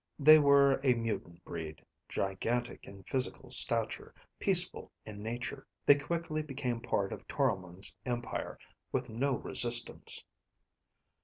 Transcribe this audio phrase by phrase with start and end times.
[0.17, 5.67] They were a mutant breed, gigantic in physical stature, peaceful in nature.
[5.85, 8.57] They quickly became part of Toromon's empire,
[8.91, 10.23] with no resistance.